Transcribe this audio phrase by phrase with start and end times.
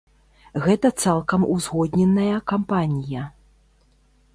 [0.63, 3.23] Гэта цалкам узгодненая кампанія.